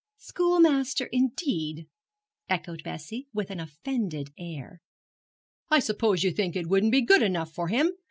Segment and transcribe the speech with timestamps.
[0.17, 1.85] 'Schoolmaster, indeed?'
[2.49, 4.81] echoed Bessie, with an offended air.
[5.69, 7.91] 'I suppose you think it wouldn't be good enough for him?